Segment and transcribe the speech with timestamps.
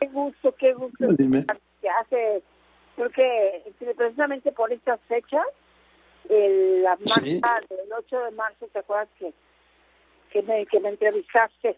[0.00, 1.06] Qué gusto, qué gusto.
[1.18, 1.44] Dime.
[1.80, 2.42] Que hace,
[2.96, 5.46] creo que precisamente por estas fechas,
[6.28, 7.40] el, la Sí.
[7.40, 9.32] marcha del 8 de marzo, ¿te acuerdas que,
[10.30, 11.76] que, me, que me entrevistaste?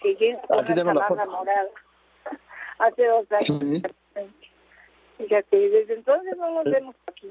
[0.00, 1.24] Que yo Aquí tengo la foto.
[1.30, 1.68] morada.
[2.78, 3.46] Hace dos años.
[3.46, 3.82] Sí.
[5.18, 7.28] Fíjate, y desde entonces no nos vemos aquí.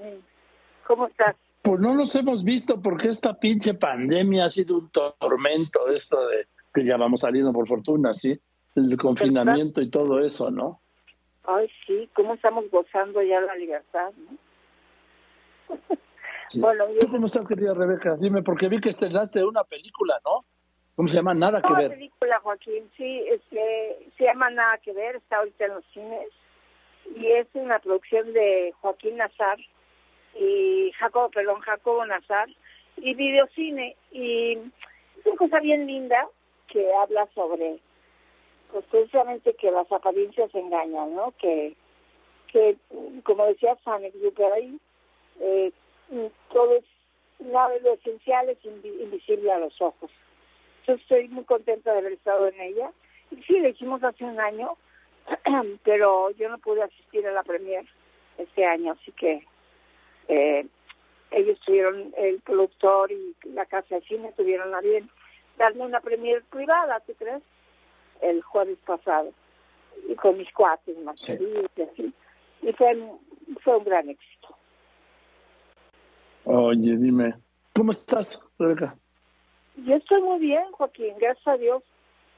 [0.87, 1.35] ¿Cómo estás?
[1.61, 6.47] Pues no nos hemos visto porque esta pinche pandemia ha sido un tormento, esto de
[6.73, 8.39] que ya vamos saliendo por fortuna, ¿sí?
[8.75, 10.79] El confinamiento y todo eso, ¿no?
[11.45, 15.75] Ay, sí, cómo estamos gozando ya la libertad, ¿no?
[16.49, 16.59] Sí.
[16.59, 18.15] Bueno, yo ¿Tú cómo estás, querida Rebeca?
[18.15, 20.45] Dime, porque vi que estrenaste una película, ¿no?
[20.95, 21.33] ¿Cómo se llama?
[21.33, 21.91] Nada que Una ver.
[21.91, 26.27] película, Joaquín, sí, este, se llama Nada que ver, está ahorita en los cines
[27.15, 29.57] y es una producción de Joaquín Nazar
[30.39, 32.49] y Jacobo, perdón, Jacobo Nazar
[32.97, 36.27] y Videocine y es una cosa bien linda
[36.67, 37.79] que habla sobre,
[38.73, 41.31] pues precisamente que las apariencias engañan, ¿no?
[41.39, 41.75] Que,
[42.47, 42.75] que
[43.23, 44.79] como decía San Exupéry,
[45.39, 45.71] eh,
[46.51, 46.83] todo es,
[47.39, 50.09] lo esencial es invi- invisible a los ojos.
[50.87, 52.91] Yo estoy muy contenta de haber estado en ella.
[53.31, 54.75] Y sí, la hicimos hace un año,
[55.83, 57.85] pero yo no pude asistir a la premier
[58.37, 59.45] este año, así que
[60.27, 60.65] eh,
[61.31, 65.09] ellos tuvieron, el productor y la casa de cine tuvieron a bien
[65.57, 67.41] darme una premier privada, ¿tú crees?
[68.21, 69.31] El jueves pasado.
[70.09, 71.33] Y con mis cuates, más Sí.
[71.75, 72.13] y así.
[72.61, 72.97] Y fue,
[73.63, 74.55] fue un gran éxito.
[76.45, 77.35] Oye, dime,
[77.73, 78.95] ¿cómo estás, Rebeca?
[79.77, 81.83] Yo estoy muy bien, Joaquín, gracias a Dios,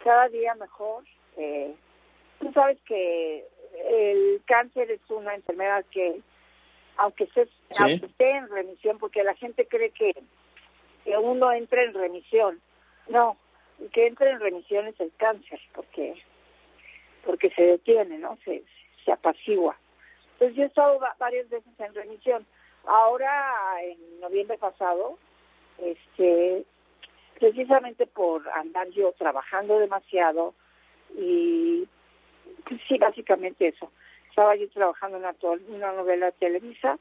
[0.03, 1.03] cada día mejor.
[1.37, 1.75] Eh,
[2.39, 3.45] tú sabes que
[3.89, 6.21] el cáncer es una enfermedad que,
[6.97, 7.41] aunque Sí.
[7.79, 10.13] aunque esté en remisión, porque la gente cree que,
[11.03, 12.61] que uno entra en remisión.
[13.09, 13.37] No,
[13.89, 16.15] que entra en remisión es el cáncer, porque
[17.25, 18.37] porque se detiene, ¿no?
[18.45, 18.63] Se,
[19.03, 19.75] se apacigua.
[20.33, 22.45] Entonces yo he estado va- varias veces en remisión.
[22.85, 25.17] Ahora, en noviembre pasado,
[25.79, 26.65] este
[27.39, 30.53] precisamente por andar yo trabajando demasiado
[31.17, 31.85] y
[32.67, 33.91] pues, sí, básicamente eso.
[34.29, 35.35] Estaba yo trabajando en una,
[35.75, 36.97] una novela Televisa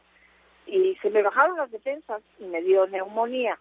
[0.67, 3.59] y se me bajaron las defensas y me dio neumonía.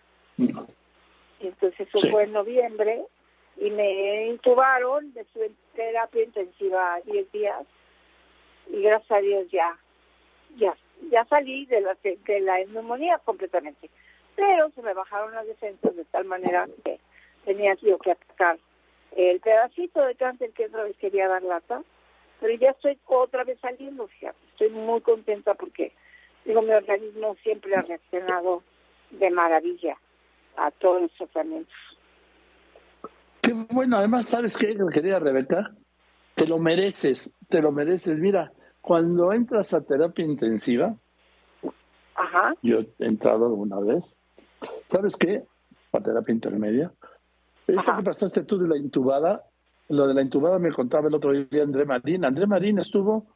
[1.43, 2.09] Y entonces eso Sí.
[2.09, 3.03] fue en noviembre
[3.57, 7.65] y me intubaron, estuve en terapia intensiva 10 días
[8.71, 9.77] y gracias a Dios ya,
[10.57, 10.75] ya,
[11.11, 13.89] ya salí de la, de la neumonía completamente.
[14.37, 16.99] Pero se me bajaron las defensas de tal manera que
[17.43, 18.57] tenía yo que atacar
[19.15, 21.83] el pedacito de cáncer que otra vez quería dar lata,
[22.39, 25.91] pero ya estoy otra vez saliendo, fíjate, estoy muy contenta porque
[26.45, 28.63] digo, mi organismo siempre ha reaccionado
[29.11, 29.97] de maravilla
[30.57, 31.73] a todos los tratamientos.
[33.41, 35.75] Qué bueno, además, ¿sabes qué, querida Rebeca?
[36.35, 38.17] Te lo mereces, te lo mereces.
[38.17, 40.95] Mira, cuando entras a terapia intensiva,
[42.15, 44.15] Ajá, yo he entrado alguna vez,
[44.87, 45.43] ¿sabes qué?
[45.91, 46.91] A terapia intermedia.
[47.67, 47.97] Eso Ajá.
[47.97, 49.43] que pasaste tú de la intubada,
[49.89, 52.25] lo de la intubada me contaba el otro día André Marín.
[52.25, 53.27] André Marín estuvo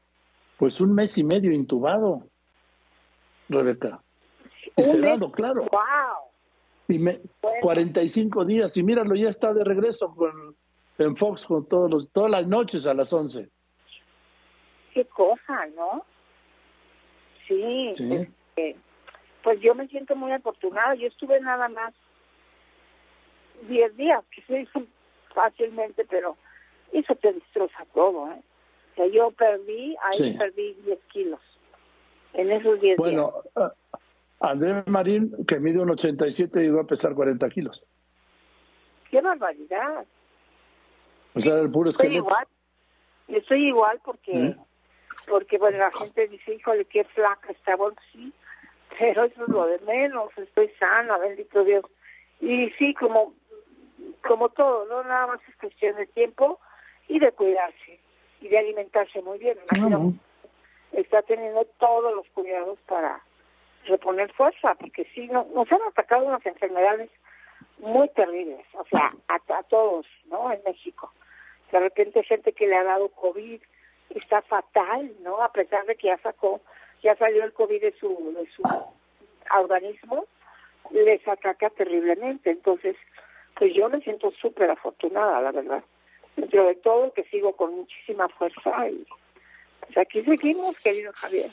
[0.57, 2.29] pues un mes y medio intubado,
[3.50, 4.01] Rebeca.
[4.75, 5.61] Y sedado, claro.
[5.72, 6.26] wow,
[6.88, 7.58] Y me, Bueno.
[7.62, 8.78] 45 días.
[8.78, 10.56] Y míralo, ya está de regreso con,
[10.98, 13.50] en Fox con todos los, todas las noches a las 11.
[14.94, 16.03] qué cosa, ¿no?
[17.48, 18.14] Sí, Sí.
[18.14, 18.75] este,
[19.44, 20.96] pues yo me siento muy afortunada.
[20.96, 21.94] Yo estuve nada más
[23.69, 24.88] 10 días, que se dicen
[25.34, 26.36] fácilmente, pero
[26.92, 28.42] eso te destroza todo, ¿eh?
[28.94, 30.36] O sea, yo perdí, ahí Sí.
[30.38, 31.40] perdí 10 kilos
[32.34, 32.98] en esos 10 días.
[32.98, 33.34] Bueno,
[34.40, 37.86] ah, André Marín, que mide un 87, iba a pesar 40 kilos.
[39.09, 40.06] ¡Qué barbaridad!
[41.36, 42.28] O sea, el puro Estoy esqueleto.
[42.28, 42.48] igual.
[43.28, 44.56] Estoy igual porque, ¿Eh?
[45.28, 47.75] porque bueno, la gente dice, híjole, qué flaca está.
[47.75, 48.34] Bueno, sí,
[48.98, 50.30] pero eso es lo de menos.
[50.38, 51.86] Estoy sana, bendito Dios.
[52.40, 53.34] Y sí, como,
[54.28, 55.04] como todo, ¿no?
[55.04, 56.59] Nada más es cuestión de tiempo
[57.08, 58.00] y de cuidarse
[58.42, 59.57] y de alimentarse muy bien.
[59.75, 60.13] Imagino,
[60.92, 63.22] está teniendo todos los cuidados para
[63.85, 67.09] reponer fuerza, porque sí, no, nos han atacado unas enfermedades
[67.79, 70.51] muy terribles, o sea, a, a todos, ¿no?
[70.51, 71.12] En México.
[71.71, 73.62] De repente gente que le ha dado COVID
[74.09, 75.41] está fatal, ¿no?
[75.44, 76.62] A pesar de que ya sacó,
[77.03, 78.63] ya salió el COVID de su, de su
[79.56, 80.25] organismo,
[80.91, 82.50] les ataca terriblemente.
[82.50, 82.95] Entonces,
[83.56, 85.83] pues yo me siento súper afortunada, la verdad.
[86.35, 89.06] Dentro de todo, que sigo con muchísima fuerza y
[89.81, 91.50] pues aquí seguimos, querido Javier.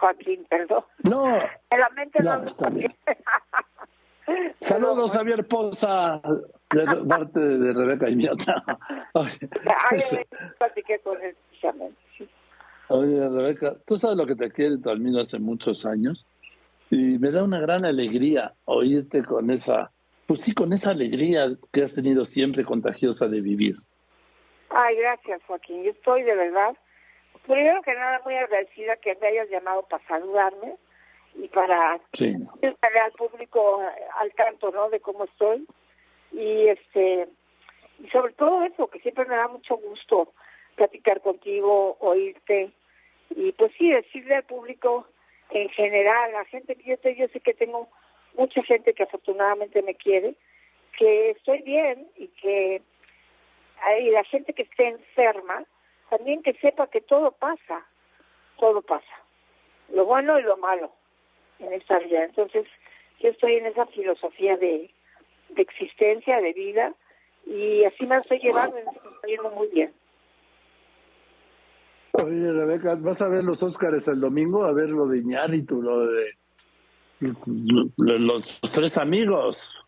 [0.00, 0.84] Joaquín, perdón.
[1.04, 1.26] No,
[1.70, 2.56] En la mente No, no,
[4.60, 6.20] saludos, Javier Poza.
[6.70, 8.28] de parte de Rebeca y
[11.02, 11.36] con él
[12.88, 16.26] Oye, Rebeca, tú sabes lo que te quiere tu amigo hace muchos años
[16.90, 19.90] y me da una gran alegría oírte con esa,
[20.26, 23.76] pues sí, con esa alegría que has tenido siempre contagiosa de vivir.
[24.70, 25.82] Ay, gracias, Joaquín.
[25.82, 26.76] Yo estoy de verdad,
[27.46, 30.74] primero que nada, muy agradecida que me hayas llamado para saludarme
[31.34, 32.34] y para sí.
[32.62, 33.80] estar al público
[34.18, 34.90] al tanto, ¿no?
[34.90, 35.66] De cómo estoy
[36.32, 37.28] y este
[37.98, 40.32] y sobre todo eso que siempre me da mucho gusto
[40.74, 42.70] platicar contigo, oírte
[43.30, 45.06] y pues sí decirle al público
[45.50, 47.88] en general, la gente que yo, yo sé que tengo
[48.36, 50.34] mucha gente que afortunadamente me quiere,
[50.98, 52.82] que estoy bien y que
[54.00, 55.64] y la gente que esté enferma,
[56.10, 57.86] también que sepa que todo pasa,
[58.58, 59.22] todo pasa,
[59.92, 60.92] lo bueno y lo malo
[61.58, 62.24] en esta vida.
[62.24, 62.66] Entonces,
[63.20, 64.90] yo estoy en esa filosofía de,
[65.50, 66.94] de existencia, de vida,
[67.46, 69.92] y así me estoy llevando, me estoy yendo muy bien.
[72.12, 74.64] Oye, Rebeca, ¿vas a ver los Óscares el domingo?
[74.64, 76.32] A ver lo de Iñárritu, lo de
[77.96, 79.84] los, tres amigos.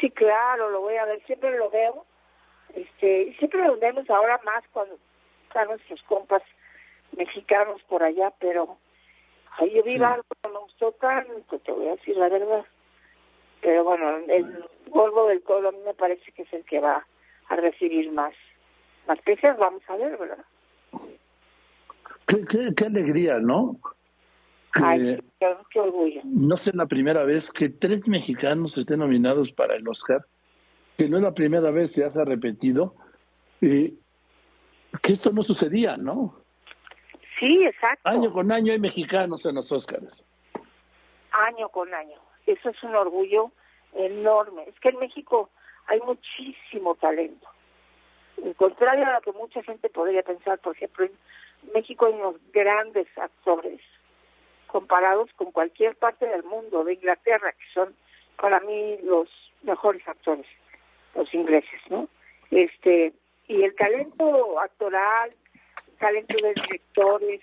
[0.00, 2.04] Sí, claro, lo voy a ver, siempre lo veo.
[2.74, 4.98] Este, siempre lo vemos ahora más cuando
[5.54, 6.42] están nuestros compas
[7.16, 8.76] mexicanos por allá, pero
[9.56, 12.64] ahí yo vi algo que me gustó tanto, te voy a decir la verdad.
[13.60, 17.06] Pero bueno, el polvo del colo a mí me parece que es el que va
[17.48, 18.34] a recibir más,
[19.06, 20.44] más peces, vamos a ver, ¿verdad?
[22.26, 23.78] Qué, alegría, ¿no?
[24.72, 25.20] Ay,
[25.70, 26.20] qué, orgullo.
[26.24, 30.26] No sé la primera vez que tres mexicanos estén nominados para el Oscar,
[30.98, 32.96] que no es la primera vez, se ha repetido,
[35.02, 36.34] que esto no sucedía, ¿no?
[37.38, 38.08] Sí, exacto.
[38.08, 40.24] Año con año hay mexicanos en los Oscars.
[41.32, 42.16] Año con año.
[42.46, 43.50] Eso es un orgullo
[43.94, 44.64] enorme.
[44.68, 45.50] Es que en México
[45.86, 47.48] hay muchísimo talento.
[48.36, 51.12] En contrario a lo que mucha gente podría pensar, por ejemplo, en
[51.72, 53.80] México hay unos grandes actores
[54.66, 57.94] comparados con cualquier parte del mundo, de Inglaterra, que son
[58.40, 59.28] para mí los
[59.62, 60.46] mejores actores,
[61.14, 62.08] los ingleses, ¿no?
[62.50, 63.12] Este,
[63.48, 65.30] y el talento actoral,
[65.98, 67.40] talento de directores,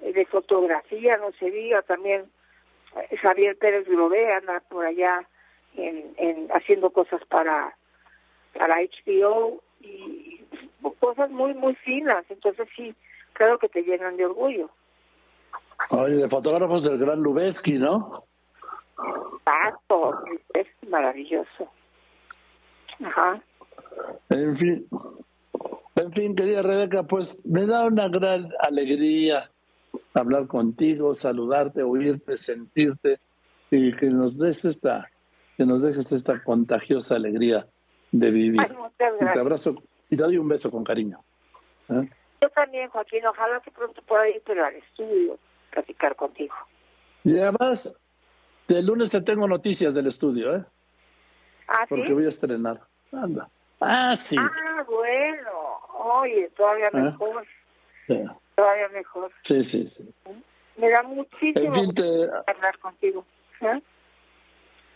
[0.00, 2.30] eh, de fotografía, no se diga, también
[2.96, 5.28] eh, Javier Pérez Grové anda por allá
[5.76, 7.76] en, en haciendo cosas para
[8.52, 10.44] para HBO y
[11.00, 12.94] cosas muy muy finas, entonces sí
[13.32, 14.70] claro que te llenan de orgullo.
[15.90, 18.24] Oye, de fotógrafos del gran Lubeski, ¿no?
[19.38, 20.22] Exacto,
[20.54, 21.68] es maravilloso.
[23.04, 23.42] Ajá.
[24.30, 24.88] En fin,
[25.96, 29.50] en fin, querida Rebeca, pues me da una gran alegría
[30.14, 33.20] hablar contigo, saludarte, oírte, sentirte
[33.70, 35.10] y que nos des esta,
[35.56, 37.66] que nos dejes esta contagiosa alegría
[38.12, 38.60] de vivir.
[38.60, 39.76] y te abrazo
[40.10, 41.20] y te doy un beso con cariño.
[41.88, 42.08] ¿eh?
[42.40, 45.38] Yo también, Joaquín, ojalá que pronto pueda ir pero al estudio,
[45.70, 46.54] platicar contigo.
[47.24, 47.94] Y además,
[48.68, 50.64] el lunes te tengo noticias del estudio, ¿eh?
[51.68, 52.80] ¿Ah, Porque voy a estrenar.
[53.12, 53.48] Anda.
[53.80, 54.36] Ah, sí.
[54.38, 55.23] Ah, bueno.
[56.04, 56.96] Oye, todavía ¿Eh?
[56.96, 57.46] mejor.
[58.54, 59.32] Todavía mejor.
[59.42, 60.04] Sí, sí, sí.
[60.76, 61.72] Me da muchísimo
[62.46, 63.24] hablar contigo.
[63.62, 63.80] ¿eh?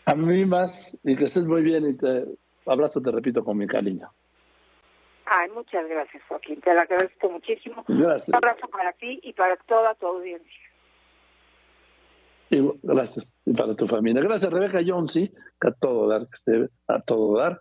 [0.04, 2.24] A mí más, y que estés muy bien y te
[2.66, 4.10] abrazo, te repito, con mi cariño.
[5.24, 6.60] Ay, muchas gracias, Joaquín.
[6.60, 7.84] Te lo agradezco muchísimo.
[7.88, 8.28] Gracias.
[8.28, 10.62] Un abrazo para ti y para toda tu audiencia.
[12.50, 13.28] Y, gracias.
[13.44, 14.22] Y para tu familia.
[14.22, 16.26] Gracias, Rebeca Jones, sí, a todo dar,
[16.86, 17.58] a todo dar.